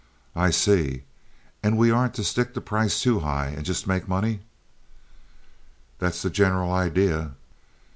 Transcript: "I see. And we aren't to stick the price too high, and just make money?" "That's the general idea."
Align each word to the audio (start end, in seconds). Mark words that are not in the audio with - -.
"I 0.35 0.49
see. 0.49 1.03
And 1.61 1.77
we 1.77 1.91
aren't 1.91 2.15
to 2.15 2.23
stick 2.23 2.55
the 2.55 2.59
price 2.61 2.99
too 3.03 3.19
high, 3.19 3.49
and 3.49 3.63
just 3.63 3.85
make 3.85 4.07
money?" 4.07 4.39
"That's 5.99 6.23
the 6.23 6.31
general 6.31 6.71
idea." 6.73 7.35